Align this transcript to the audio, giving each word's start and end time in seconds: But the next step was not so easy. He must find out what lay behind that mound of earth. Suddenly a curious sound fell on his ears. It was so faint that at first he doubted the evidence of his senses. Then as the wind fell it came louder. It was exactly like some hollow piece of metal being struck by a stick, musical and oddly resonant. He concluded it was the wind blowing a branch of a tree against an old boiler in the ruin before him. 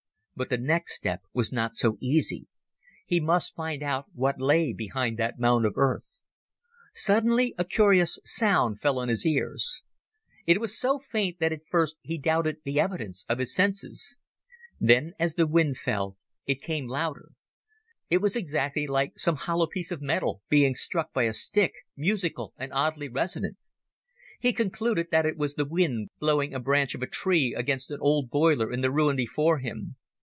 But 0.33 0.49
the 0.49 0.57
next 0.57 0.95
step 0.95 1.21
was 1.33 1.51
not 1.51 1.75
so 1.75 1.97
easy. 1.99 2.47
He 3.05 3.19
must 3.19 3.53
find 3.53 3.83
out 3.83 4.07
what 4.11 4.41
lay 4.41 4.73
behind 4.73 5.19
that 5.19 5.37
mound 5.37 5.67
of 5.67 5.73
earth. 5.75 6.21
Suddenly 6.95 7.53
a 7.59 7.63
curious 7.63 8.17
sound 8.23 8.79
fell 8.81 8.97
on 8.97 9.07
his 9.07 9.23
ears. 9.23 9.83
It 10.47 10.59
was 10.59 10.75
so 10.75 10.97
faint 10.97 11.37
that 11.41 11.51
at 11.51 11.67
first 11.69 11.97
he 12.01 12.17
doubted 12.17 12.57
the 12.63 12.79
evidence 12.79 13.23
of 13.29 13.37
his 13.37 13.53
senses. 13.53 14.17
Then 14.79 15.13
as 15.19 15.35
the 15.35 15.45
wind 15.45 15.77
fell 15.77 16.17
it 16.47 16.59
came 16.59 16.87
louder. 16.87 17.33
It 18.09 18.17
was 18.17 18.35
exactly 18.35 18.87
like 18.87 19.19
some 19.19 19.35
hollow 19.35 19.67
piece 19.67 19.91
of 19.91 20.01
metal 20.01 20.41
being 20.49 20.73
struck 20.73 21.13
by 21.13 21.23
a 21.25 21.33
stick, 21.33 21.73
musical 21.95 22.55
and 22.57 22.73
oddly 22.73 23.09
resonant. 23.09 23.57
He 24.39 24.53
concluded 24.53 25.09
it 25.11 25.37
was 25.37 25.53
the 25.53 25.65
wind 25.69 26.09
blowing 26.17 26.51
a 26.55 26.59
branch 26.59 26.95
of 26.95 27.03
a 27.03 27.07
tree 27.07 27.53
against 27.55 27.91
an 27.91 27.99
old 28.01 28.31
boiler 28.31 28.71
in 28.71 28.81
the 28.81 28.91
ruin 28.91 29.15
before 29.15 29.59
him. 29.59 29.97